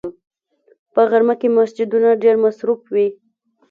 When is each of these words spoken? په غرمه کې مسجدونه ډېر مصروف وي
په 0.93 1.01
غرمه 1.09 1.35
کې 1.39 1.47
مسجدونه 1.57 2.09
ډېر 2.23 2.35
مصروف 2.43 2.81
وي 2.93 3.07